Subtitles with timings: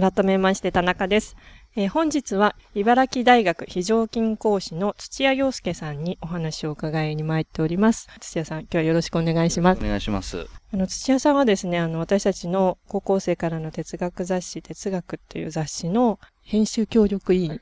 [0.00, 1.36] 改めまして田中です。
[1.76, 8.08] えー、本日は茨城大学非常勤講師の土屋洋介さんにお話を伺いに参っております。
[8.18, 9.84] 土屋さん、今日はよろしくお願いします。
[9.84, 10.46] お願いします。
[10.72, 17.60] あの、土屋さんはですね、あの、私たちの高校生からの哲学雑誌、哲学っていう雑誌の編集協力委員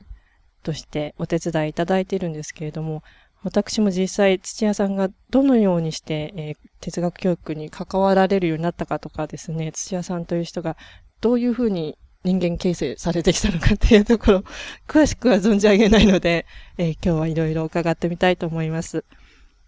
[0.63, 3.03] としてお手伝いいただいているんですけれども、
[3.43, 10.77] 私も実際土屋さんがどのようにして、えー、哲学教育に関わられるようになったかとかですね、土屋さんという人が
[11.19, 14.43] どういうふうに人間形成されてきたのかっていうところ、
[14.87, 16.45] 詳しくは存じ上げないので、
[16.77, 19.05] えー、今日はいろいろ伺ってみたいと思います。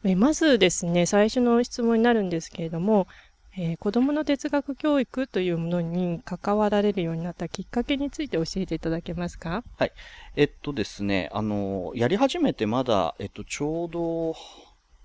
[0.04, 3.08] えー、まずですね、最初の質問になるんですけれども、
[3.58, 9.63] えー、子供の哲学教育というものに関わられるようになったきっかけについて教えていただけますか？
[9.77, 9.91] はい。
[10.36, 14.36] えっとですね、あの、やり始めてまだ、えっと、ちょうど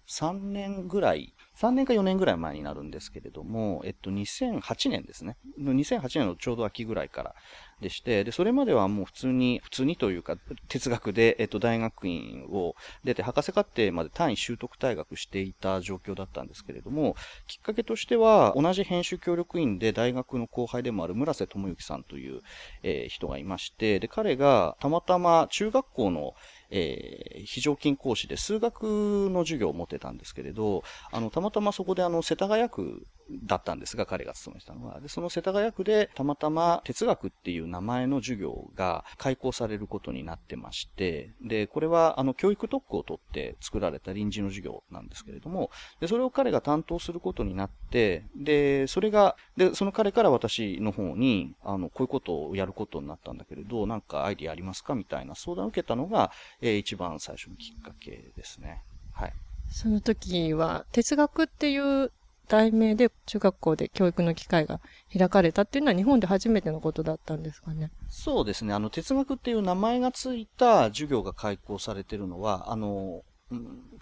[0.09, 5.39] 3年ぐらい3年か4年ぐらい前になるんですけれども、えっと、2008年ですね。
[5.59, 7.35] 2008年のちょうど秋ぐらいから
[7.81, 10.37] でして、で、それまではもう普通に、普通にというか、
[10.69, 22.43] 哲学で、えっと、大学院を出て、博士課程まで単位習得退学していた状況だったんですけれども、きっかけとしては、同じ編集協力員で大学の後輩でもある村瀬智之さんという、
[22.83, 26.35] えー、人がいまして、で、彼がたまたま中学校の
[26.71, 35.01] えー、非常勤講師で数学の授業を持ってたんですけれど、あの、たまたまそこであの、世田谷区だったんですが、彼が勤めてたのは。
[35.01, 56.31] で、その世田谷区で、たまたま哲学っていう名前の授業が開講されることになってまして、で、これは、あの、教育特区を取って作られた臨時の授業なんですけれども、で、それを彼が担当することになって、で、それが、で、その彼から私の方に、あの、こういうことをやることになったんだけれど、なんかアイディアありますかみたいな相談を受けたのが、
[56.61, 58.83] えー、一番最初のきっかけですね。
[59.13, 59.33] はい。
[59.69, 62.13] その時は、哲学っていう
[62.49, 64.81] 題名で中学校で教育の機会が
[65.17, 67.91] 開かれたっていうのは日本で初めてのことだったんですかね。
[68.09, 68.73] そうですね。
[68.73, 73.23] あの、哲学っていう名前がついた授業が開講されてるのは、あの、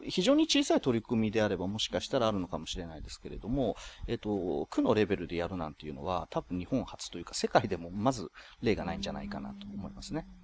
[0.03, 8.31] 非常に小さい取り組みであればもしかしたらあるのかもしれないですけれども、えっと、区のレベルでやるなんていうのは多分日本初というか世界でもまず
[8.63, 10.21] 例がないんじゃないかなと思いますね。
[10.21, 10.44] はい。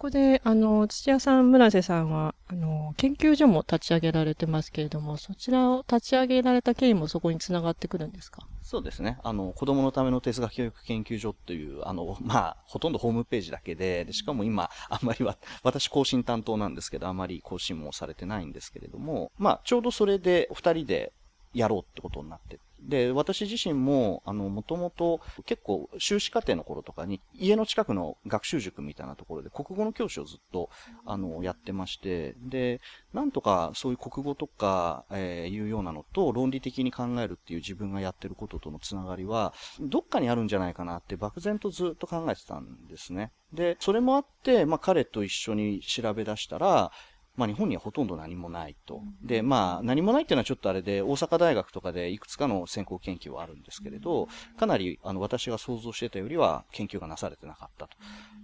[0.00, 8.46] ここで、あの、土屋さん、村瀬さんは、あの、研究所も立ち上げられてますけれども、そちらを立ち上げられた経緯もそこにつながってくるんですか？
[8.62, 9.18] そうですね。
[9.22, 21.12] あの、子供のための哲学教育研究所っていう、あの、まあ、ほとんどホームページだけで、でしかも今、あんまりは、私更新担当なんですけど、あまり更新もされてないんですけれども、まあ、ちょうどそれで、二人で
[21.54, 30.70] やろうってことになってで、私自身も、あの、もともと結構修士課程の頃とかに家の近くの学習塾みたいなところで国語の教師をずっと、
[31.04, 32.80] あの、やってまして、で、
[33.12, 43.32] なんとかそういう国語とか、えー、いうようなのと論理的に考えるっていう自分がやってることとのつながりは、どっかにあるんじゃないかなって漠然とずっと考えてたんですね。
[43.52, 46.92] で、それもあって、まあ彼と一緒に調べ出したら、
[47.36, 49.02] まあ日本にはほとんど何もないと。
[49.22, 57.96] で、まあ何もないっていうのはちょっとあれで、大阪大学とかでいくつかの先行研究はあるんですけれど、かなりあの私が想像してたよりは研究がなされてなかったと。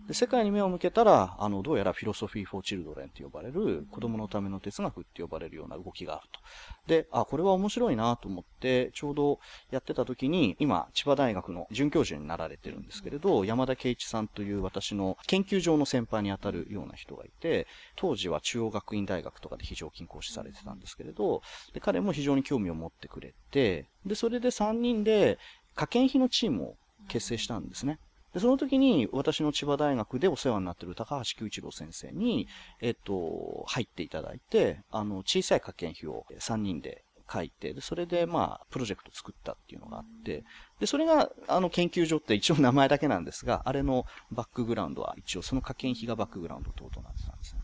[0.06, 6.40] で、世界に目を向けたら、あの、どうやらフィロソフィー・フォー・チルドレンと呼ばれる、子供のための哲学って呼ばれるような動きがあると。
[6.86, 9.40] で、あ、これは面白いなと思って、ちょうど
[9.72, 17.66] やってた時に、今、千葉大学の准教授になられてるんですけれど、山田圭一さんという私の研究上の先輩にあたるような人がいて、
[17.96, 21.42] 当時は中央学院大学とかで非常勤講師されてたんですけれど、
[21.72, 25.38] で、彼も非常に興味を持ってくれて、で、それで3人で、
[25.74, 26.76] 科研費のチームを
[27.08, 27.98] 結成したんですね。
[28.32, 32.48] で、その時に私の千葉大学でお世話になってる高橋久一郎先生に、
[32.80, 40.44] えっと、入っていただいて、あの、小さい科研費を3人で書いて、で、それでまあ、プロジェクト作ったっていうのがあって、
[40.80, 47.60] で、それが、あの、研究所って一応名前だけなんですが、あれのバックグラウンドは一応その科研費がバックグラウンド等々なってたんですね。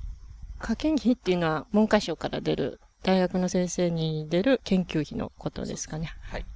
[0.62, 6.14] 科研費っていうのは文科省から出る、大学の先生に出る研究費のことですかね。
[6.22, 6.46] はい。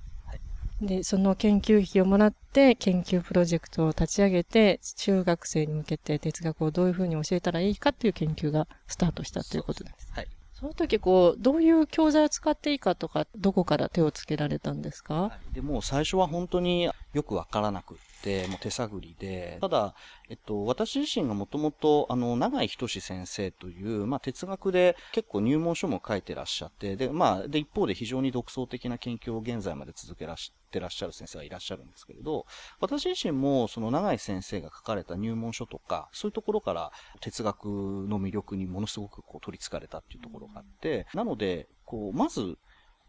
[0.80, 10.08] で、その研究費をもらって、研究プロジェクトを立ち上げて、中学生に向けて哲学をどういうふうに教えたらいいかっていう研究がスタートしたということです。
[10.12, 10.28] はい。
[10.52, 17.96] その時、こう、どういう教材を使っていいかとか、どこから手をつけられたんですか、はい、でも最初は本当によくわからなくっ
[18.26, 19.94] て、もう手探りで、ただ、
[20.28, 32.46] えっと、私自身がもともと、あの、長井仁先生という、まあ、哲学で結構入門書も書いてらっしゃって、で、まあ、で、一方で非常に独創的な研究を現在まで続けらしてらっしゃる先生がいらっしゃるんですけれど、
[32.80, 36.90] 私自身も、その長井先生が書かれた入門書とか、そういうところから
[37.20, 42.58] 哲学の魅力にものすごくこう取り憑かれたっていうところがあって、なので、こう、まず、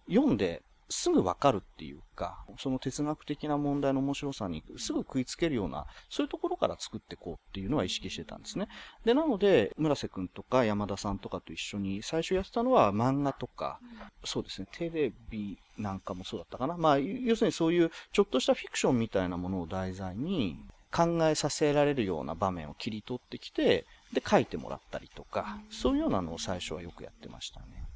[0.08, 8.68] 読んで、すぐわかるっていうか、その哲学的な問題の面白さにすぐ食いつけるような、そういうところから作っていこうっていうのは意識してたんですね。
[9.04, 13.80] で、なので、村瀬くんとか山田さんとかと一緒に最初やってたのは漫画とか、
[14.24, 16.78] そうですね、テレビなんかもそうだったかな。
[16.78, 20.57] まあ、要するにそういうちょっとしたフィクションみたいなものを題材に
[20.92, 27.87] 考えさせられるような場面を切り取ってきて、で、書いてもらったりとか、そういうようなのを最初はよくやってましたね。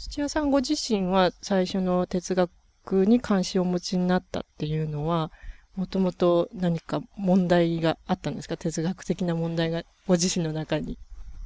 [0.00, 5.30] 土屋さんご自身は最初の哲学に関心をお持ちになったっていうのは、
[5.76, 8.56] もともと何か問題があったんですか？
[8.56, 10.98] 哲学的な問題がご自身の中に。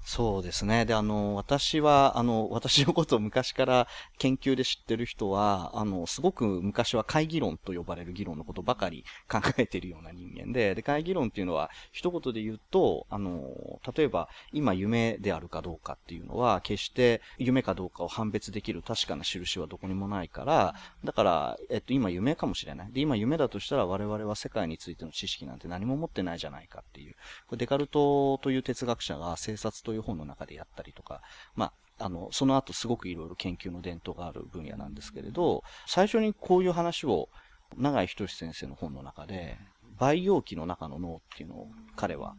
[0.06, 0.84] そうですね。
[0.84, 22.92] で、あの、私は、あの、私のことを昔から研究で知ってる人は、あの、すごく昔は会議論と呼ばれる議論のことばかり考えているような人間で、で、会議論っていうのは、一言で言うと、あの、例えば、今夢であるかどうかっていうのは、決して夢かどうかを判別できる確かな印はどこにもないから、だから、えっと、今夢かもしれない。
[22.92, 27.14] で、今夢だとしたら我々は世界についての知識なんて何も持ってないじゃないかっていう。
[27.46, 31.22] これデカルトという哲学者が生殺という本の中でやったりとか、
[31.54, 31.66] ま
[31.98, 37.28] あ、あの、その後すごくいろいろ研究の伝統がある分野なんですけれど、最初にこういう話を、
[37.76, 39.58] 長井仁先生の本の中で、
[39.98, 42.34] 培養器の中の脳っていうのを彼は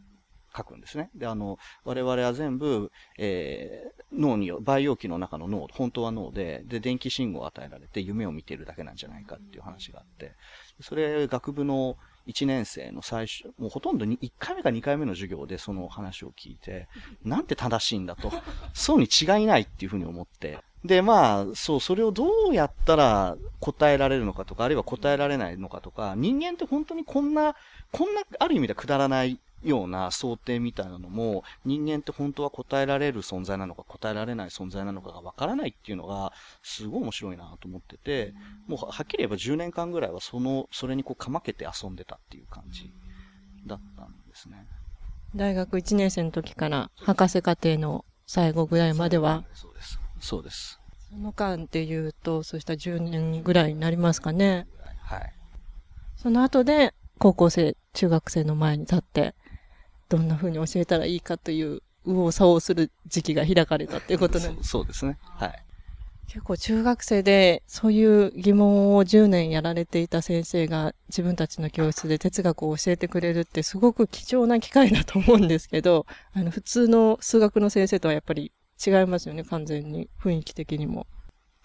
[0.56, 1.10] 書くんですね。
[1.14, 10.32] で、あの、我々は全部、えー、脳によ、培養器の中の脳、本当は脳で、で、電気信号を与えられて夢を見ているだけなんじゃないかっていう話があって、
[10.80, 16.88] それ、学部の1年生の最初、もうほとんどに1回目か2回目の授業でその話を聞いて、
[17.24, 18.32] なんて正しいんだと、
[18.74, 27.56] そうに違いないっていうふうに思って、で、まあ、そう、それをどうやったら答えられるのかとか、あるいは答えられないのかとか、人間って本当にこんな、
[27.92, 36.32] こんな、ある意味ではくだらないような想定みたいなのも、人間って本当は答えられる存在なのか答えられない存在なのかがわからないっていうのが、
[36.62, 38.34] すごい面白いなと思ってて、
[38.66, 42.92] もうはっきり言えば10年間ぐらいはその、それにこうかまけて遊んでたっていう感じ
[43.66, 44.66] だったんですね。
[45.34, 49.44] 大学1年生の時から博士課程の最後ぐらいまでは？
[49.54, 49.98] そうです。
[50.20, 50.80] そうです。
[51.10, 54.66] その間で言うと、そうした10年ぐらいになりますかね。
[55.02, 55.32] はい。
[56.16, 59.34] その後で、高校生、中学生の前に立って、
[60.08, 65.18] どんな風に教えたらいいかという右往左往する時期が開かれたっていうことなんですそうですね。
[65.22, 65.62] はい。
[66.28, 78.52] 結構中学生でそういう疑問を10年やられていた先生が自分たちの教室で哲学を教えてくれるってすごく貴重な機会だと思うんですけど、あの普通の数学の先生とはやっぱり
[78.84, 81.06] 違いますよね、完全に雰囲気的にも。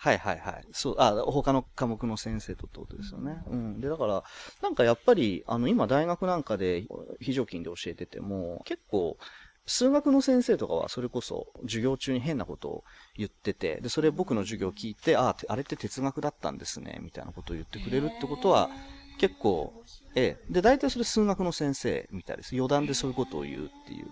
[0.03, 0.63] はいはいはい。
[0.71, 3.43] そう、あ、他の科目の先生とってことですよね。
[3.45, 3.79] うん。
[3.79, 4.23] で、だから、
[4.63, 6.87] なんかやっぱり、あの、今大学なんかで
[7.19, 9.19] 非常勤で教えてても、結構、
[9.67, 12.83] 数学の先生とかはそれこそ授業中に変なことを
[13.15, 18.71] 言ってて、で、それ僕の授業を聞いて、ああ、あれって哲学だったんですね、みたいなことを言ってくれるってことは、
[19.19, 19.71] 結構、
[20.15, 20.51] ええ。
[20.51, 22.55] で、大体それ数学の先生みたいです。
[22.55, 24.09] 余談でそういうことを言うっていう。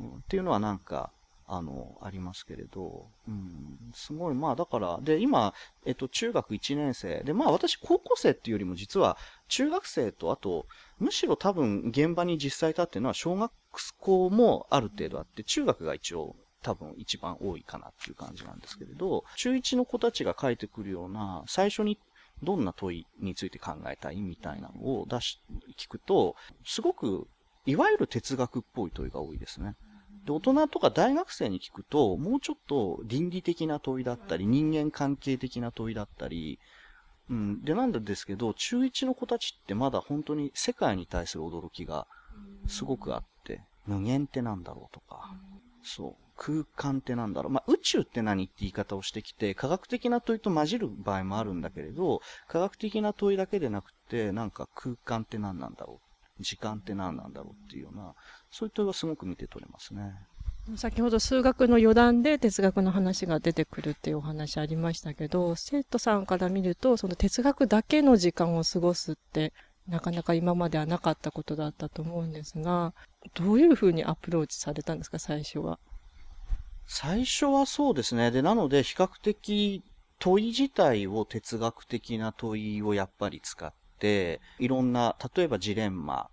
[0.00, 1.12] うん、っていうのはなんか、
[1.46, 5.52] あの、ありますけれど、うん、すごい、まあだから、で、今、
[5.84, 9.18] えっと、中学1年生、で、まあ私、高校生っていうよりも実は、
[9.48, 10.66] 中学生と、あと、
[10.98, 13.52] むしろ多分、現場に実際立ってるのは、小学
[13.98, 21.98] 校もある程度あって、中学が一応、多分一番多いかなっていう感じなんですけれど、中1の子たちが書いてくるような、最初に
[22.42, 25.40] どんな問いについて考えたいみたいなのを出し、
[25.78, 27.28] 聞くと、すごく、
[27.66, 29.76] いわゆる哲学っぽい問いが多いですね。
[30.24, 36.58] で、大人とか大学生に聞くと、もうちょっと倫理的な問いだったり、人間関係的な問いだったり、
[37.30, 37.62] うん。
[37.62, 42.06] で、なんですけど、中1の子たちってまだ本当に世界に対する驚きが
[42.66, 45.30] すごくあって、無限ってなんだろうとか、
[45.82, 46.24] そう。
[46.36, 47.52] 空間ってなんだろう。
[47.52, 56.03] まあ、宇宙って何って言い方をしてきて、科学的な問いと混じる場合もあるんだけれど、科学的な問いだけでなくて、なんか空間って何なんだろう。
[56.40, 58.14] 時間って何なんだろうっていうような、
[58.50, 60.14] そういったはすごく見て取れますね。
[60.76, 69.52] 先ほど数学の余談で哲学の話が出てくるっていうお話ありましたけど、生徒さんから見ると、その哲学だけの時間を過ごすって、
[69.86, 72.94] なかなか今まではなかったことだったと思うんですが、
[73.34, 75.78] どういうふうにアプローチされたんですか、最初は？
[76.86, 78.30] 最初はそうですね。
[78.30, 79.82] で、なので比較的
[80.18, 83.76] 問い自体を哲学的な問いをやっぱり使って、
[84.58, 86.28] いろんな、例えばジレンマ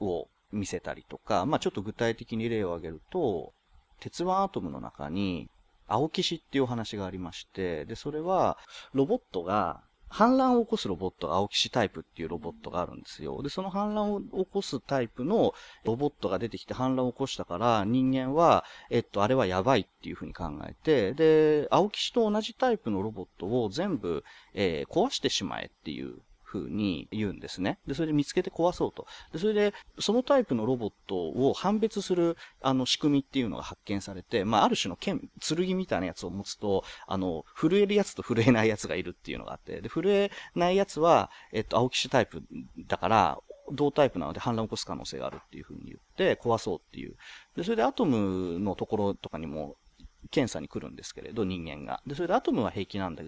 [0.00, 3.52] を見せたりとか、まあちょっと具体的に例を挙げると、
[4.00, 5.48] 鉄腕アトムの中に、
[5.86, 8.58] 青騎士っていうお話がありまして、で、それは、
[8.92, 13.42] ロボットが、反乱を起こすロボット、青騎士タイプっていうロボットがあるんですよ。
[13.42, 15.52] で、その反乱を起こすタイプの
[15.84, 27.78] ロボットが出てきて反乱を起こしたから、人間は、えっと、あれはやばいっていうふうに考えて、で、青騎士と同じタイプのロボットを全部、えー、壊してしまえっていう風に言うんですね。
[27.86, 29.06] で、それで見つけて壊そうと。
[29.32, 42.42] で、それで、そのタイプのロボットを判別する、あの、仕組みっていうのが発見されて、まあ、ある種の剣、剣みたいなやつを持つと、あの、震えるやつと震えないやつがいるっていうのがあって、で、震えないやつは、えっと、青騎士タイプ
[42.86, 43.38] だから、
[43.72, 47.16] 同タイプなので反乱を起こす可能性があるっていう風に言って壊そうっていう。
[47.56, 49.76] で、それでアトムのところとかにも
[50.30, 52.02] 検査に来るんですけれど、人間が。
[52.06, 53.22] で、それでアトムは平気なんだ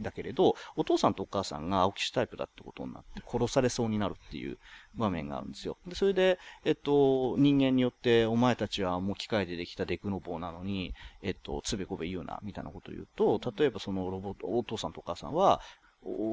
[0.00, 4.58] だけれど、お父さんとお母さんが青騎士タイプだってことになって殺されそうになるっていう
[4.96, 5.76] 場面があるんですよ。
[5.86, 15.60] で、それで、えっと、人間によって、お前たちはもう機械でできたデクノボーなのに、えっと、つべこべ言うな、みたいなことを言うと、例えばそのロボット、お父さんとお母さんは、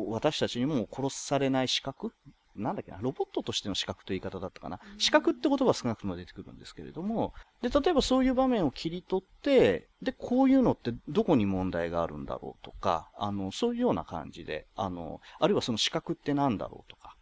[0.09, 2.11] 私たちにも殺されない資格
[2.55, 4.79] なんだっけな、ロボットとしての資格という言い方だったかな。
[4.98, 17.15] 資格って言葉は少なくとも出てくるんですけれども、で、例えばそういう場面を切り取って、で、こういうのってどこに問題があるんだろうとか、あの、そういうような感じで、あの、あるいはその資格って何だろうとか、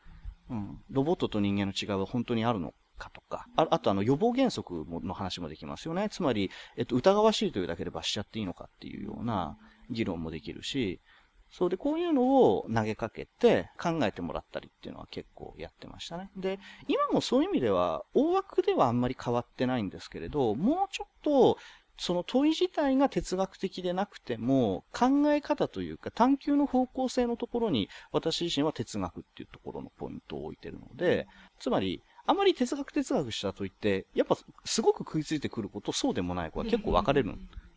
[0.50, 6.10] うん、ロボットと人間の違いは本当にあるのかとか、ああとあの予防原則の話もできますよね。
[6.10, 9.58] つまり、えっと、疑わしいというだけで罰しちゃっていいのかっていうような
[9.90, 11.00] 議論もできるし、
[11.52, 16.30] そうで、こういうのを投げかけて考えてもらったりっていうのは結構やってましたね。
[16.38, 21.58] で、今もそういう意味では、大枠ではあんまり変わってないんですけれど、もうちょっと、
[22.02, 31.28] その問い自体が哲学的でなくても、考え方というか探求の方向性のところに、私自身は哲学っていうところのポイントを置いてるので、
[31.60, 37.34] つまり、あまり哲学哲学したといって、やっぱすごく食いついてくること、そうでもない子は結構分かれる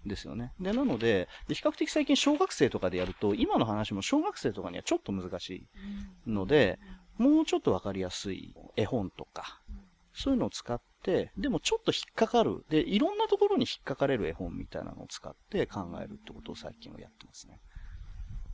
[0.07, 0.53] ですよね。
[0.61, 5.67] で、なので、比較的最近小学生とかでやると、今の話も小学生とかにはちょっと難し
[6.27, 6.79] いので、
[7.19, 9.61] もうちょっとわかりやすい絵本とか、
[10.15, 12.65] そういうのを使って、でもちょっと引っかかる。
[12.69, 17.61] で、いろんなところに引っかかれる絵本みたいなのを使って考えるってことを最近はやってますね。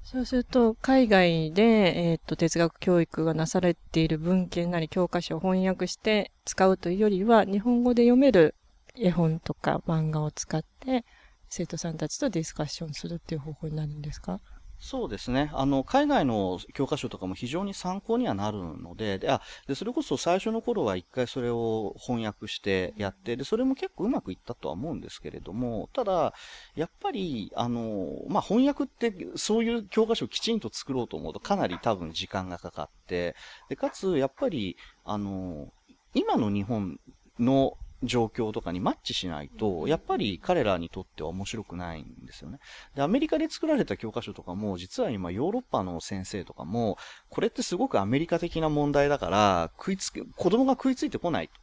[0.04, 8.54] そうすると、海外で、えっ、と、哲学教育がなされている文献なり教科書を翻訳して使うというよりは、日本語で読める
[8.94, 11.04] 絵本とか漫画を使って、
[11.48, 14.38] 生徒さんたちとディスカッションするっていう方法になるんですか？
[14.80, 15.50] そうですね。
[15.54, 26.32] あの、海外の教科書とかも非常に参考にはなるので、で、あ、で、それこそ最初の頃は一回それを翻訳してやって、で、それも結構うまくいったとは思うんですけれども、ただ、
[26.76, 33.34] やっぱり、あの、まあ、翻訳ってそういう教科書をきちんと作ろうと思うとかなり多分時間がかかって、
[33.68, 35.72] で、かつ、やっぱり、あの、
[36.14, 37.00] 今の日本
[37.40, 42.60] の状況とかにマッチしないと、やっぱり彼らにとっては面白くないんですよね。
[42.94, 46.96] で、アメリカで作られた教科書とかも、実は今ヨーロッパの先生とかも、
[47.28, 51.54] これってすごくアメリカ的な問題だから、食いつけ、子供が食いついてこないと。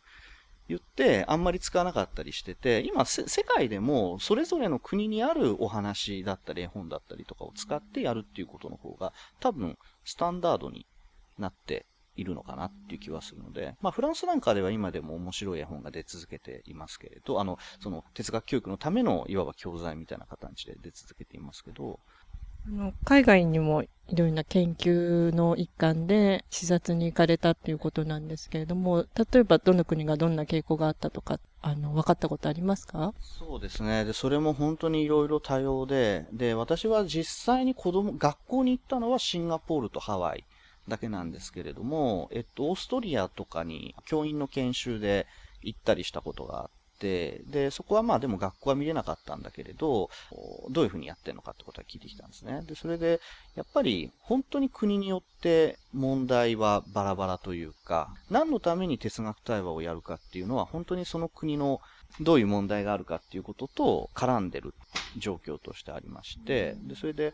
[0.67, 10.87] 言って、あんまり使わなかったりしてて、今、世界でも、それぞれの国にあるお話だったり、絵本だったりとかを使ってやるっていうことの方が、多分、スタンダードに
[11.37, 21.99] なっているのかなっていう気はするので、まあフランスなんかでは今でも面白い絵本が出続けていますけれど、あの、その哲学教育のためのいわば教材みたいな形で出続けていますけど、
[22.67, 33.13] あの海外にもいろんな研究の一環で視察に行かれたっていうことなんですけれども、例えばどの国がどんな傾向があったとか、あの、分かったことありますか？
[33.19, 34.05] そうですね。
[34.05, 40.45] で、それも本当にいろいろ多様で、で、私は実際に子供、学校に行ったのはシンガポールとハワイ。
[40.87, 45.27] だけなんですけれども、えっと、オーストリアとかに教員の研修で
[45.61, 50.09] 行ったりしたことがあって、で、そこはまあでも学校は見れなかったんだけれど、
[50.69, 52.61] どういうふうにやってるのかってことは聞いてきたんですね。
[52.67, 53.19] で、それで、
[53.55, 61.81] やっぱり本当に国によって問題はバラバラというか、何のために哲学対話をやるかっていうのは本当にその国の
[62.21, 64.73] どういう問題があるかっていうことと絡んでる
[65.17, 67.33] 状況としてありまして、で、それで、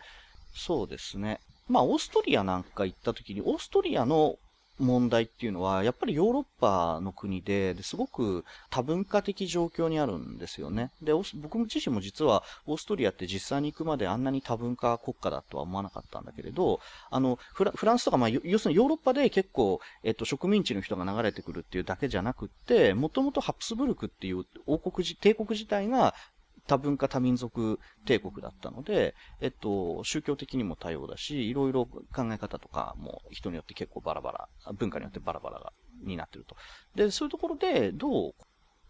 [0.53, 1.39] そうですね。
[1.71, 4.37] まあ、オーストリアなんか行った時に、オーストリアの
[4.81, 10.91] 問題っていうのは、やっぱりヨーロッパの国で、ですごく多文化的状況にあるんですよね。
[11.01, 26.15] で、僕自身も実はオーストリアって実際に行くまであんなに多文化国家だとは思わなかったんだけれど、あの、フラフランスとか、まあ、要するにヨーロッパで結構、えっと、植民地の人が流れてくるっていうだけじゃなくって、もともとハプスブルクっていう王国帝国自体が
[26.71, 32.01] 多文化多民族帝国だったので、えっと、宗教的にも多様だし、いろいろ考
[32.31, 35.73] え方とかも人によって結構バラバラ、文化によってバラバラ
[36.05, 36.55] になってると。
[36.95, 38.33] で、そういうところでどう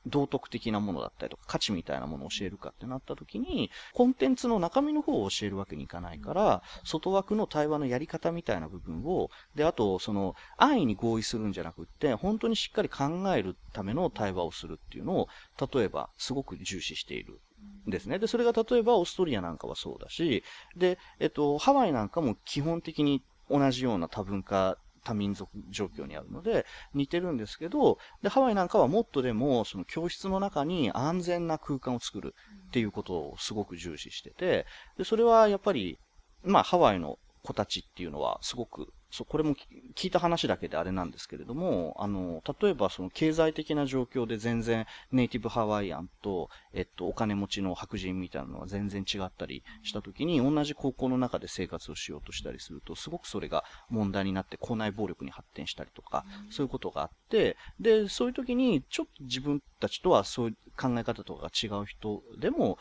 [0.06, 15.28] 道徳的なものだったりとか価値みたいなものを教えるかってなった時に、コンテンツの中身の方を教えるわけにいかないから、外枠の対話のやり方みたいな部分を、で、あと、その、安易に合意するんじゃなくって、本当にしっかり考えるための対話をするっていうのを、
[15.74, 17.40] 例えば、すごく重視している
[17.88, 18.20] ですね。
[18.20, 20.44] で、それが例えばオーストリアなんかはそうだし、
[20.76, 32.36] で、えっと、ハワイなんかも基本的に同じような多文化多民族状況にあるので、似てるんですけど、で、ハワイなんかはもっとでも、その教室の中に安全な空間を作る
[32.68, 34.66] っていうことをすごく重視してて、
[34.98, 35.98] で、それはやっぱり、
[36.44, 39.56] まあ、ハワイの子たちっていうのはすごくそう、これも
[39.94, 62.78] 聞いた話だけであれなんですけれども、あの、例えばその経済的な状況で全然ネイティブハワイアンと、えっと、お金持ちの白人みたいなのは全然違ったりした時に、同じ高校の中で生活をしようとしたりすると、すごくそれが問題になって校内暴力に発展したりとか、そういうことがあって、で、そういう時に、ちょっと自分たちとはそういう考え方とかが違う人でも、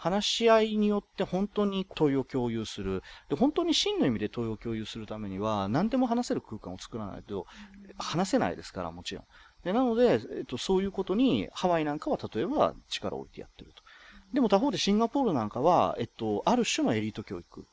[0.00, 3.02] 話し合いによって本当に問いを共有する。
[3.28, 7.46] で、本当に真の意味で問いを共有するためには、何でも話せる空間を作らないと、
[7.98, 9.24] 話せないですから、もちろん。
[9.62, 13.82] で、なので、えっと、そういうことに、ハワイなんかは例えば力を置いてやってると。
[14.32, 17.66] でも他方でシンガポールなんかは、えっと、ある種のエリート教育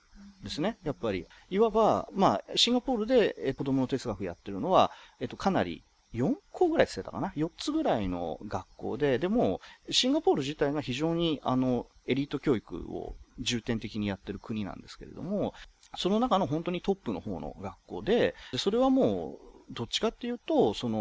[0.43, 0.79] ですね。
[0.83, 1.27] やっぱり。
[1.49, 4.91] いわば、まあ、シンガポールで、え子供の哲学やってるのは、
[5.21, 5.85] えっと、かなり
[6.17, 15.53] 4校ぐらいしてたかな ?4 つぐらいの学校で、でも、シンガポール自体が非常に、あの、エリート教育を重点的にやってる国なんですけれども、
[15.95, 20.97] その中の本当にトップの方の学校で、それはもう、どっちかっていうと、その、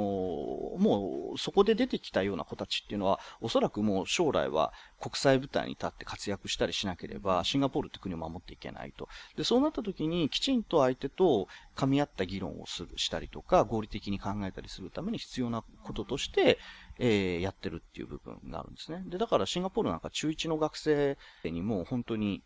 [0.78, 9.08] もうそこで出てきたような子たちっていうのは、おそらくもう将来は国際舞台に立って活躍したりしなければ、シンガポールって国を守っていけないと。
[9.36, 16.58] で、そうなった時に、きちんと相手と噛み合った議論をする、したりとか、合理的に考えたりするために必要なこととして、
[16.98, 19.04] えー、やってるっていう部分があるんですね。
[19.06, 22.42] で、だからシンガポールなんか中1の学生にも本当に、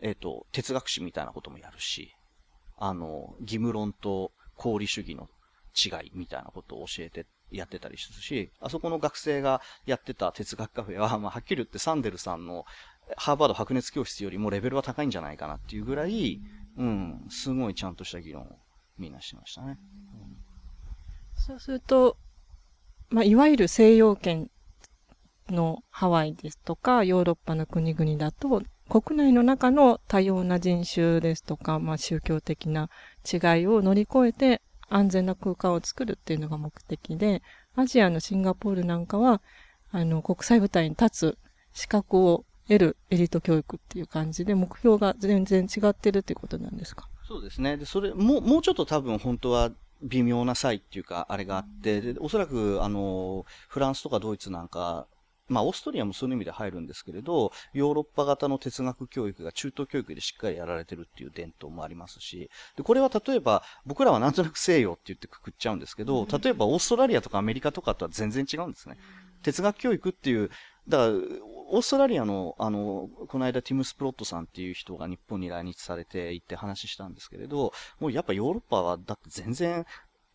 [0.00, 2.14] えっ、ー、と、哲学史みたいなこともやるし、
[2.76, 5.28] あの、義務論と功利主義の
[5.74, 12.64] 違いみたいなことを教えてやってたりするし、あそこの学生がやってた哲学カフェは、まあ、はっきり言ってサンデルさんの
[13.16, 16.40] ハーバード白熱教室よりもレベルは高いんじゃないかなっていうぐらい、
[16.76, 18.46] うん、すごいちゃんとした議論を
[18.98, 19.78] みんなしてましたね。
[21.36, 22.16] うん、そうすると、
[23.08, 24.48] まあ、いわゆる西洋圏
[25.48, 32.90] のハワイですとか、ヨーロッパの国々だと、国内の中の多様な人種ですとか、まあ、宗教的な
[33.30, 37.42] 違いを乗り越えて安全な空間を作るっていうのが目的で、
[37.76, 39.40] アジアのシンガポールなんかは、
[39.92, 41.38] あの、国際舞台に立つ
[41.72, 47.08] 資格を得るエリート教育っていう感じで、目標が全然違ってるっていうことなんですか？
[47.26, 47.76] そうですね。
[47.76, 49.70] で、それ、もう、もうちょっと多分本当は
[50.02, 55.06] 微妙な差異っていうか、あれがあって、で、おそらく、あの、フランスとかドイツなんか
[55.50, 68.96] まあ、オーストリアもそういう意味で入るんですけれど、ヨーロッパ型の哲学教育が中等教育でしっかりやられてるっていう伝統もありますし、で、これは例えば、僕らはなんとなく西洋って言ってくくっちゃうんですけど、例えばオーストラリアとかアメリカとかとは全然違うんですね。
[69.42, 70.50] 哲学教育っていう、
[70.88, 71.10] だから、
[71.72, 79.86] オーストラリアの、あの、この間ティム・スプロットさんっていう人が日本に来日されて行って話したんですけれど、もうやっぱヨーロッパはだって全然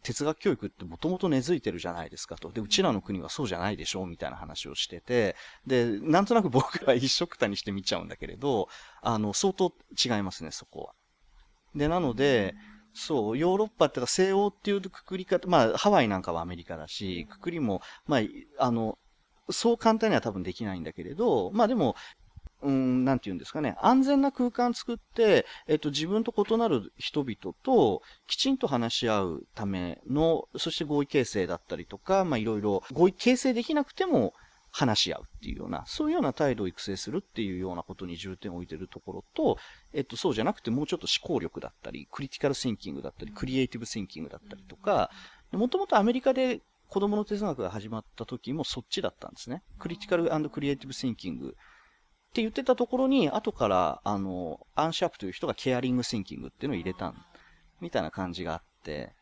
[0.06, 2.52] 哲学教育ってもともと根付いてるじゃないですかと。
[2.52, 8.70] で、うちらの国はそうじゃないでしょうみたいな話をしてて、で、なんとなく僕は一緒くたにして見ちゃうんだけれど、
[9.02, 10.94] あの、相当違いますね、そこは。
[11.76, 12.54] で、なので、
[12.94, 18.22] そう、ヨーロッパってか西欧っていうくくり方、まあ、ハワイなんかはアメリカだし、くくりも、まあ、
[18.60, 18.98] あの、
[19.50, 21.96] そう簡単には多分できないんだけれど、まあでも、
[22.66, 34.34] うん、なんて言うんですかね、安全な空間作って、えっと、自分と異なる人々ときちんと話し合うための、そして合意形成だったりとか、まあ、いろいろ合意形成できなくても
[34.72, 39.58] 話し合うっていうような、そういうような態度を育成するっていうようなことに重点を置いてるところと、
[39.94, 45.12] えっと、そうじゃなくてもうちょっと思考力だったり、クリティカルシンキングだったり、クリエイティブシンキングだったりとか、
[45.52, 49.64] もともとアメリカで子供の哲学が始まった時もそっちだったんですね。
[49.80, 51.56] クリティカルクリエイティブシンキング
[52.36, 57.14] って言ってたところに、後から、あの、アンシャープという人がケアリングシンキングっていうのを入れた
[57.80, 59.14] みたいな感じがあって。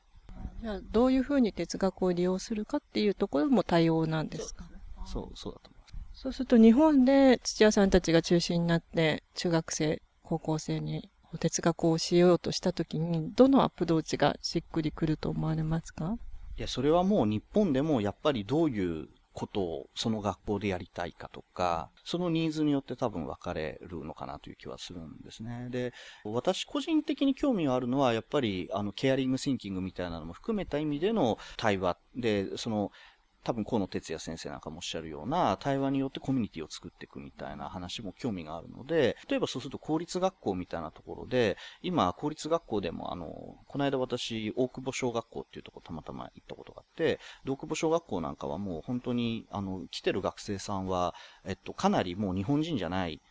[0.64, 4.66] じゃあ、どういうふうに哲学を利用するかっていうところも多様なんですか？
[5.06, 6.22] そう、そうだと思います。
[6.22, 16.18] そうすると、日本で土屋さんたちが中心になって、中学生、高校生に哲学をしようとしたときに、どのアプローチがしっくりくると思われますか？
[16.58, 25.70] いや、それはもう日本でもやっぱりどういうことをその学校でやりたいかとか、そのニーズによって多分分かれるのかなという気はするんですね。
[25.70, 25.94] で、
[26.24, 32.92] 私個人的に興味があるのは、やっぱり、あの、ケアリングシンキングみたいなのも含めた意味での対話で、その、
[33.44, 43.28] 多分河野哲也先生なんかもおっしゃるような、対話によってコミュニティを作っていくみたいな話も興味があるので、例えばそうすると公立学校みたいなところで、今、公立学校でも、あの、
[43.68, 51.14] この間私、大久保小学校っていうとこたまたま行ったことがあって、大久保小学校なんかはもう本当に、あの、来てる学生さんは、
[51.46, 53.22] えっと、かなりもう日本人じゃない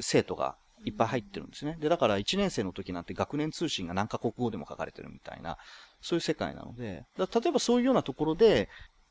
[0.00, 1.76] 生徒がいっぱい入ってるんですね。
[1.80, 5.58] で、だから1年生の時なんて学年通信が何カ国語でも書かれてるみたいな、
[6.00, 8.68] そういう世界なので、例えばそういうようなところで、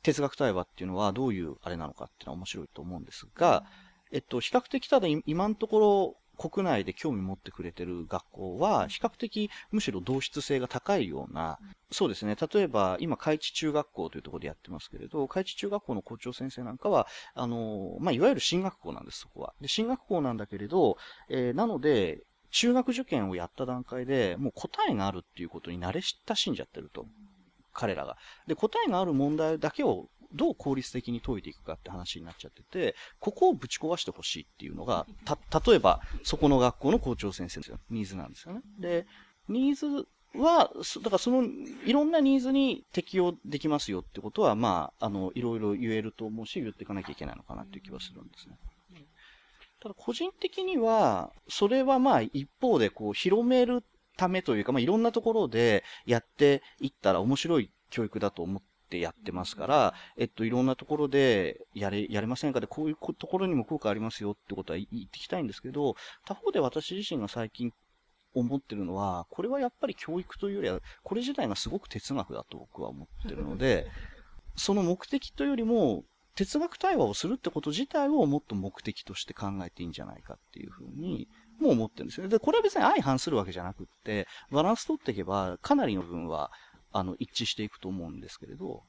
[0.08, 3.64] 哲学対話っていうのはどういうあれなのかっていうのは面白いと思うんですが、
[4.10, 11.58] えっと、比較的ただ今のところ国内で興味持ってくれてる学校は、比較的むしろ同質性が高いような、
[11.90, 19.52] そうですね、例えば今、海地中学校というところでやってますけれど、海地中学校の校長先生なんかは、あの、まあ、いわゆる進学校なんです、そこは。
[19.60, 20.96] で、進学校なんだけれど、
[21.28, 27.06] えー、なので、中学受験をやった段階でもう答えがあるっていうことに慣れ親しんじゃってると。
[27.78, 28.16] 彼らが。
[28.48, 38.62] で、答えがある問題だけをどう効率的に解いていくかって話になっちゃってて、ここをぶち壊してほしいっていうのが、た、例えば、そこの学校の校長先生のニーズなんですよね。
[38.80, 39.06] で、
[39.48, 40.70] ニーズは、
[41.02, 41.44] だからその、
[41.86, 48.56] いろんなニーズに適用できますよってことは、まあ、あの、いろいろ言えると思うし、言っていかなきゃいけないのかなっていう気はするんですね。
[49.80, 53.84] ただ個人的には、それはまあ一方でこう広める
[54.18, 62.60] ためというか、まあいろんなところでやっていったら面白い教育だと思ってやってますから、えっと、いろんなところでやれ、やれませんか？
[62.60, 65.94] で、こういうところにも効果ありますよってことは言ってきたいんですけど、
[66.26, 67.72] 他方で私自身が最近
[68.34, 73.86] 思ってるのは、これはやっぱり教育というよりは、これ自体がすごく哲学だと僕は思ってるので、
[74.56, 76.04] その目的というよりも、
[76.34, 81.28] 哲学対話をするってこと自体をもっと目的として考えていいんじゃないかっていうふうに、
[81.60, 82.30] も思ってるんですよね。
[82.30, 86.50] で、これは別に相反するわけじゃなくって、バランス取っていけば、かなりの部分は、
[86.92, 88.82] あの、一致していくと思うんですけれど。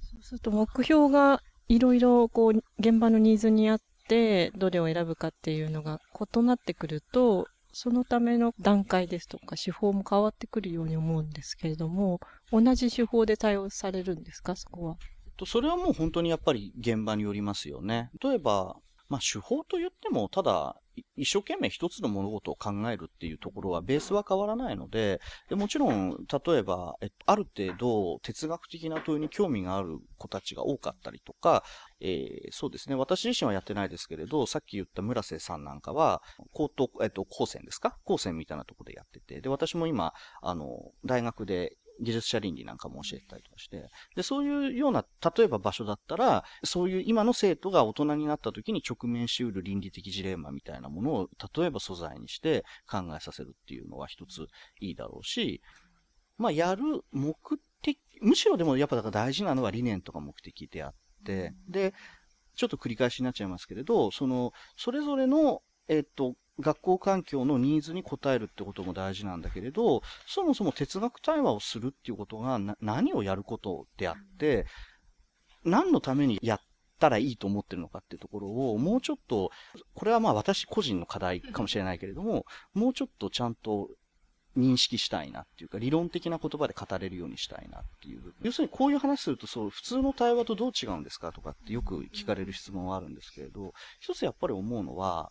[0.00, 6.00] そうすると目標がいろいろこう、現場のニーズにあって、どれを選ぶかっていうのが
[6.34, 14.96] 異なってくると、そのための段階ですとか手法も変わってくるように思うんですけれども、同じ手法で対応されるんですか、そこは？
[15.46, 18.10] それはもう本当にやっぱり現場によりますよね。
[18.22, 18.76] 例えば、
[19.08, 20.76] まあ手法と言っても、ただ
[21.14, 26.16] 一生懸命一つの物事を考えるっていうところはベースは変わらないので、でもちろん、
[26.46, 31.62] 例えば、えある程度哲学的な問いに興味がある子たちが多かったりとか、
[32.00, 37.98] えー、そうですね、私自身はやってないですけれど、さっき言った村瀬さんなんかは、高等、えっと、高専ですか？
[38.04, 45.04] 高専みたいなところでやってて、で、私も今、あの、大学で技術者倫理なんかも教えたりとかして、で、そういうような、
[45.36, 54.46] 例えば場所だったら、そういう今の生徒が大人になった時に直面しうる倫理的ジレンマみたいなものを、例えば素材にして考えさせるっていうのは一つ
[54.80, 55.62] いいだろうし、
[56.38, 56.82] まあ、やる
[57.12, 57.34] 目
[57.82, 61.94] 的、むしろでもやっぱだから大事なのは理念とか目的であって、で、
[62.56, 74.66] ちょっと繰り返しになっちゃいますけれど、その、それぞれの、えっと、学校環境のニーズに応えるってことも大事なんだけれど、そもそも哲学対話をするっていうことが何をやることであって、
[75.64, 76.60] 何のためにやっ
[76.98, 79.50] たらいいと思ってるのかっていうところを、もうちょっと、
[79.94, 83.90] これはまあ私個人の課題かもしれないけれども、もうちょっとちゃんと
[84.56, 88.32] 認識したいなっていうか、理論的な言葉で語れるようにしたいなっていう。
[88.42, 95.30] 要するにこういう話すると、そう、普通の対話とどう違うんですかとかってよく聞かれる質問はあるんですけれど、一つやっぱり思うのは、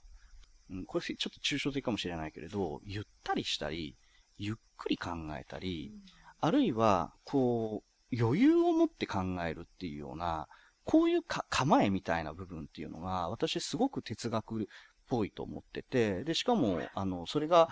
[0.70, 3.96] うん、これちょっと抽象的かもしれないけれど、ゆったりしたり、
[4.38, 5.94] ゆっくり考えたり、
[6.42, 10.48] あるいは、こう、余裕を持って考えるっていうような、
[10.84, 14.66] こういう構えみたいな部分っていうのが、私すごく哲学っ
[15.08, 17.70] ぽいと思ってて、で、しかも、あの、それが、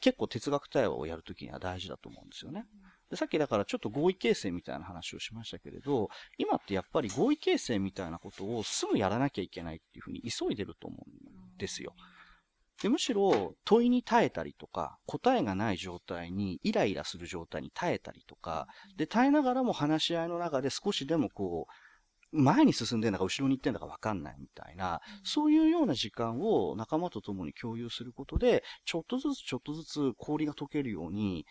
[0.00, 2.66] 結構哲学対話をやるときには大事だと思うんですよね。
[3.10, 11.94] で、さっきだからちょっと合意形成みたいな話をしましたけれど、今ってやっぱり合意形成みたいなことをすぐやらなきゃいけないっていうふうに急いでると思うんですよ。
[12.82, 18.66] でむしろ問いに耐えたりとか、答えがない状態にイライラする状態に耐えたりとか、
[18.96, 21.72] で、耐えながらも話し合いの中で少しでもこう、
[22.32, 31.46] 前に進んでんだか後ろに行ってんだか分かんないみたいな、そういうような時間を仲間と共に共有することで、ちょっとずつちょっとずつ氷が溶けるように、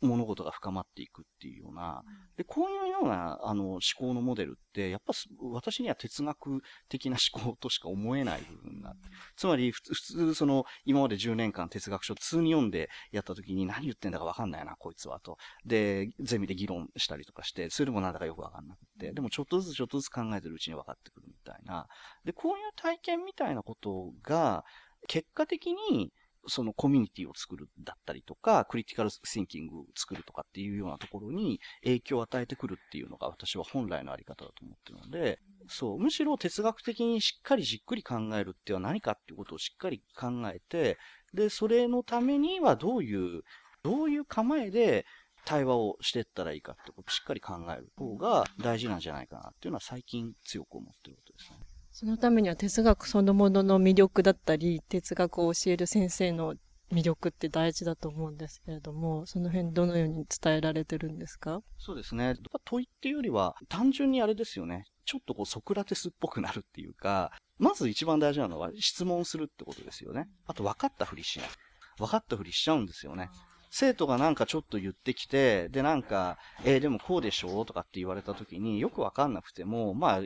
[0.00, 2.02] 物事が深まっていくっていうような、
[2.36, 15.38] で、こういうような、あの、思考のモデルって、やっぱ私には哲学的な思考としか思えない部分があって、つまり、普通、その、今まで10年間哲学書普通に読んでやった時に何言ってんだかわかんないな、こいつは、と。
[15.64, 21.86] で、ゼミで議論したりとかして、それでもなんだかよくわかんなくて、でもちょっとずつちょっとずつ考えてるうちに分かってくるみたいな。
[22.24, 24.64] で、こういう体験みたいなことが、
[25.08, 26.12] 結果的に、
[26.48, 40.98] そのコミュニティを作るだったりとか、クリティカルシンキングを作るとかっていうようなところに影響を与えてくるっていうのが私は本来のあり方だと思ってるので、そう、むしろ哲学的にしっかりじっくり考えるっては何かっていうことをしっかり考えて、
[41.34, 43.42] で、それのためにはどういう、
[43.82, 45.04] どういう構えで
[45.44, 51.75] 対話をしていったらいいかってことをしっかり考える方が大事なんじゃないかなっていうのは最近強く思ってることですね。
[51.98, 56.54] そのためには哲学そのものの魅力だったり、哲学を教える先生の
[56.92, 61.62] 魅力って大事だと思うんですけれども、その辺どのように伝えられてるんですか？
[61.78, 62.34] そうですね。
[62.66, 64.84] 問いっていうよりは、単純にあれですよね。
[65.06, 70.28] ちょっとこうソクラテスっぽくなるっていうか、まず一番大事なのは質問するってことですよね。
[70.46, 71.48] あと分かったふりしない。
[71.96, 73.30] 分かったふりしちゃうんですよね。
[73.70, 77.62] 生徒がなんかちょっと言ってきて、でなんか、えー、でもこうでしょ？
[77.62, 80.20] うとかって言われた時によくわかんなくても、まあ、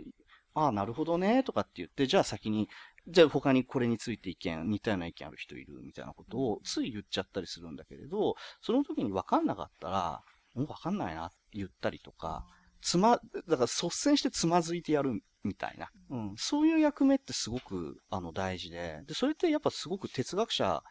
[0.55, 2.69] ああ、なるほどね、とかって言って、じゃあ先に、
[3.09, 10.23] じゃあ他にこれについて意見、似たような意見ある人いるみたいなことをつい言っちゃったりするんだけれど、その時に分かんなかったら、
[10.55, 12.45] もう分かんないなって言ったりとか、
[12.83, 15.91] つま、だから率先してつまずいてやるみたいな。
[16.11, 16.35] うん。
[16.37, 19.01] そういう役目ってすごく、あの、大事で。
[19.07, 20.83] で、それってやっぱすごく哲学者、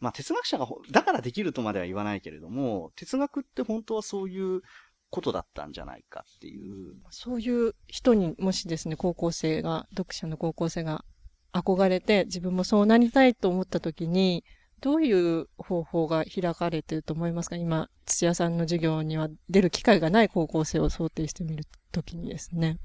[0.00, 4.62] まあ哲学者が、だからできるとまでは言わないけれども、哲学って本当はそういう
[5.10, 6.94] ことだったんじゃないかっていう。
[7.10, 11.04] そういう人にもしですね、高校生が、読者の高校生が
[11.52, 14.44] 憧れて自分もそうなりたいと思った時に、
[14.80, 17.56] どういう方法が開かれてると思いますか？
[17.56, 22.78] 今、土屋さんの授業には出る機会がない高校生を想定してみるときにですね。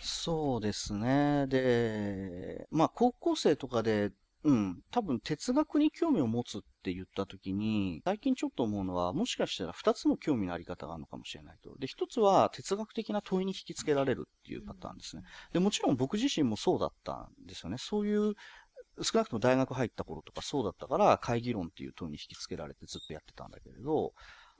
[0.00, 1.46] そうですね。
[1.46, 4.10] で、まあ高校生とかで
[4.44, 4.80] うん。
[4.90, 11.76] 多分哲学に興味を持つっって言った時に、最近ちょっと思うのは、もしかしたら二つの興味のあり方があるのかもしれないと。
[11.78, 15.22] で、一つは哲学的な問いに引き付けられるっていうパターンですね。
[15.52, 17.76] で、もちろん僕自身もそうだったんですよね。
[17.78, 18.34] そういう
[19.02, 24.12] 少なくとも大学入った頃とかそうだったから、会議論っていう問いに引き付けられてずっとやってたんだけれど、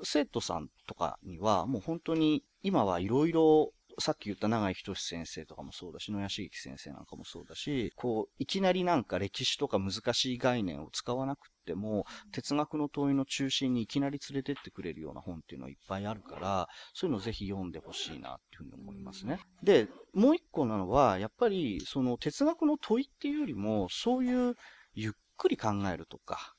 [0.03, 19.41] 生徒さんとかにはもう本当に今はいろいろさっき言った長井仁先生とかもそうだし、野谷茂樹先生なんかもそうだし、こう、いきなりなんか歴史とか難しい概念を使わなくても、哲学の問いの中心にいきなり連れてってくれるような本っていうのはいっぱいあるから、そういうのをぜひ読んでほしいなっていうふうに思いますね。
[19.63, 24.55] で、もう一個なのは、やっぱり、その哲学の問いっていうよりも、そういう
[24.95, 26.55] ゆっくり考えるとか、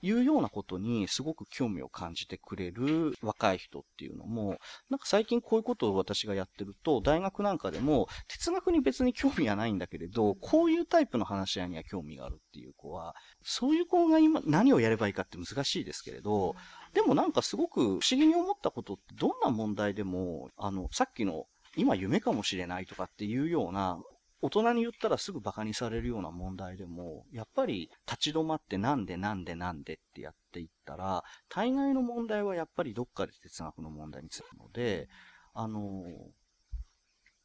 [0.00, 4.58] いうようなことにすごく興味を感じてくれる若い人っていうのも、
[4.90, 16.54] なんか最近こういうことを私がやってると、大学なんかでも哲学に別に興味はないんだけれど、こういうタイプの話し合いには興味があるっていう子は、そういう子が今何をやればいいかって難しいですけれど、
[16.94, 24.00] でもなんかすごく不思議に思ったことってどんな問題でも、あの、さっきの今夢かもしれないとかっていうような
[24.40, 35.08] 大人に言ったらすぐ馬鹿にされるような問題でも、やっぱり立ち止まってなんでなんでなんでってやっていったら、大概の問題はやっぱりどっかで哲学の問題につくので、
[35.54, 36.04] あの、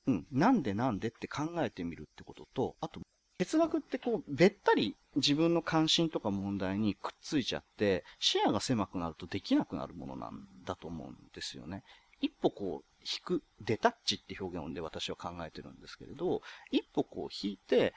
[0.05, 3.01] うん、なんでなんでって考えてみるってことと、あと、
[3.39, 11.83] 哲学ってこう、べったり自分の関心とか問題にくっついちゃって、視野が狭くなるとできなくなるものなんだと思うんですよね。
[12.23, 17.93] 一歩こう、引く、デタッチって表現で私は考えてるんですけれど、一歩こう引いて、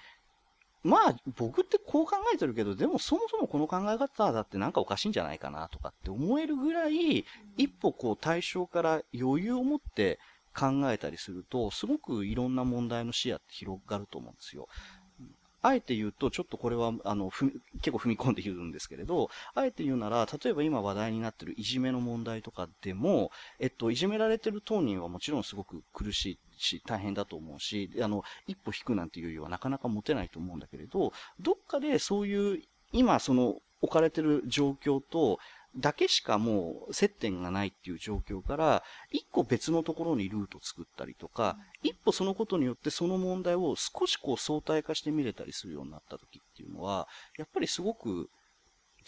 [0.82, 7.24] まあ、僕ってこう考えてるけど、でもそもそもこの考え方だってなんかおかしいんじゃないかなとかって思えるぐらい、
[7.56, 10.18] 一歩こう対象から余裕を持って
[10.56, 14.68] 考えたりすると、すごくいろんな問題の視野って広がると思うんですよ。
[15.66, 35.38] あえて言うと、ちょっとこれは、あの、結構踏み込んで言うんですけれど、あえて言うなら、例えば今話題になってるいじめの問題とかでも、えっと、いじめられてる当人はもちろんすごく苦しいし、大変だと思うし、あの、一歩引くなんていうよりはなかなか持てないと思うんだけれど、どっかでそういう、今その置かれてる状況と、
[35.78, 47.08] だけしかもう接点がないっていう状況から、一個別のところにルート作ったりとか、一歩そのことによってその問題を少しこう相対化して見れたりするようになった時っていうのは、
[47.38, 48.30] やっぱりすごく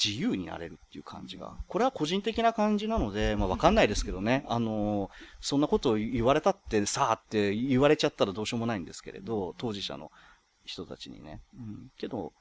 [0.02, 1.56] 自由になれるっていう感じが。
[1.66, 4.44] これは個人的な感じなので、まあわかんないですけどね。
[4.48, 10.12] あの、そんなことを言われたってさあって言われちゃったらどうしようもないんですけれど、当事者の
[10.64, 11.40] 人たちにね。
[11.56, 11.90] うん。
[11.98, 12.32] けど、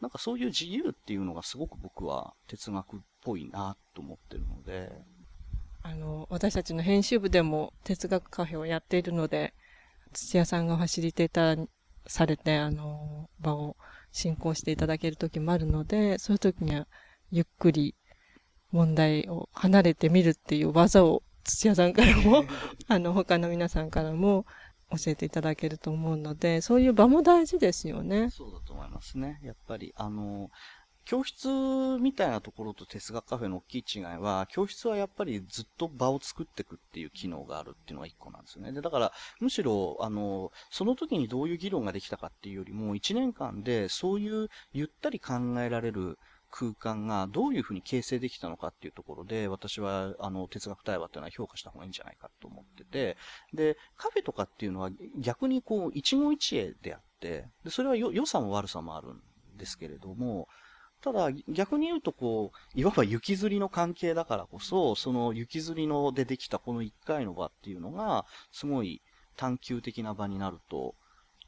[0.00, 4.92] なんかそういう自由っていうのがすごく僕は哲学っぽいなと思ってるので。
[5.82, 9.54] あの、私たちの編集部でも哲学カフェをやっているので、
[10.12, 11.68] 土屋さんがファシリテーター
[12.06, 13.76] されて、あの、場を
[14.12, 16.86] 進行していただける時もあるので、そういう時には
[17.30, 17.94] ゆっくり
[18.70, 22.44] 問題を離れてみるっていう技を土屋さんからも
[22.88, 24.46] あの、他の皆さんからも
[24.90, 28.30] 教えていただけると思うので、そういう場も大事ですよね。
[28.30, 29.38] そうだと思いますね。
[29.42, 30.50] やっぱり、あの、
[31.08, 31.48] 教室
[32.00, 38.72] みたいなところと哲学カフェの大きい違いは、教室はやっぱりずっと場を作っていくっていう機能があるっていうのが一個なんですよね。
[38.72, 46.18] で、だから、むしろ、あの、その時にどういう議論ができたかっていうよりも、1年間でそういうゆったり考えられる
[46.50, 53.16] 空間がどういうふうに形成できたのかっていうところで、私は、あの、哲学対話っていうのは評価した方がいいんじゃないかと思ってて、
[53.52, 59.22] で、カフェとかっていうのは逆にこう、一期一会であって、で、それは良さも悪さもあるん
[59.56, 60.48] ですけれども、
[61.00, 69.00] ただ、逆に言うと、こう、いわば雪吊りの関係だからこそ、その雪吊りのでできたこの一回の場っていうのが、すごい
[69.36, 70.96] 探求的な場になると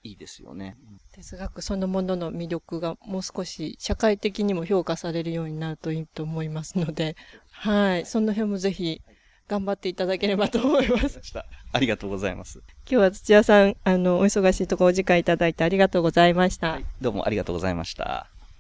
[0.03, 0.77] いいですよね。
[1.13, 7.17] 哲学そのものの魅力がもう少し社会的にも評価されるようになるといいと思いますので、
[7.53, 8.07] はい。
[8.07, 9.03] その辺もぜひ、
[9.49, 11.21] 頑張っていただければと思います。
[11.73, 12.63] ありがとうございます。
[12.89, 16.73] 今日は土屋さん、あの、お忙しいところお時間いただいてありがとうございました。
[16.73, 18.40] はい、どうもありがとうございました。